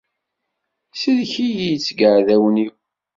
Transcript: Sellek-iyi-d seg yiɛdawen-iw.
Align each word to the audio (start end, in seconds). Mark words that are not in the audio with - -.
Sellek-iyi-d 0.93 1.79
seg 1.87 1.97
yiɛdawen-iw. 2.01 2.73